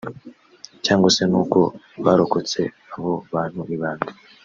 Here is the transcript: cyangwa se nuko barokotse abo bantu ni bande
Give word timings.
cyangwa 0.85 1.07
se 1.15 1.23
nuko 1.31 1.59
barokotse 2.05 2.61
abo 2.95 3.13
bantu 3.33 3.59
ni 3.67 3.77
bande 3.81 4.09